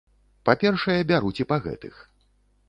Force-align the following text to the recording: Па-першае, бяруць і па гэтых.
Па-першае, 0.47 0.95
бяруць 1.11 1.35
і 1.41 1.47
па 1.53 1.61
гэтых. 1.67 2.01